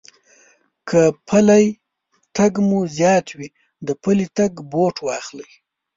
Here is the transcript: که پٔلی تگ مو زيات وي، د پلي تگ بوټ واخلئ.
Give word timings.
که 0.87 1.01
پٔلی 1.27 1.65
تگ 2.35 2.53
مو 2.67 2.79
زيات 2.97 3.27
وي، 3.37 3.47
د 3.87 3.89
پلي 4.01 4.27
تگ 4.37 4.53
بوټ 4.71 4.95
واخلئ. 5.07 5.49